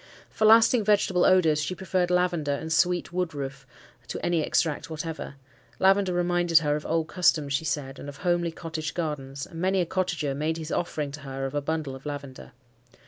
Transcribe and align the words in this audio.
For 0.31 0.45
lasting 0.45 0.83
vegetable 0.83 1.25
odours 1.25 1.61
she 1.61 1.75
preferred 1.75 2.09
lavender 2.09 2.53
and 2.55 2.73
sweet 2.73 3.13
woodroof 3.13 3.67
to 4.07 4.25
any 4.25 4.41
extract 4.41 4.89
whatever. 4.89 5.35
Lavender 5.77 6.11
reminded 6.11 6.57
her 6.57 6.75
of 6.75 6.87
old 6.87 7.07
customs, 7.07 7.53
she 7.53 7.65
said, 7.65 7.99
and 7.99 8.09
of 8.09 8.17
homely 8.17 8.51
cottage 8.51 8.95
gardens, 8.95 9.45
and 9.45 9.61
many 9.61 9.79
a 9.79 9.85
cottager 9.85 10.33
made 10.33 10.57
his 10.57 10.71
offering 10.71 11.11
to 11.11 11.19
her 11.19 11.45
of 11.45 11.53
a 11.53 11.61
bundle 11.61 11.95
of 11.95 12.07
lavender. 12.07 12.51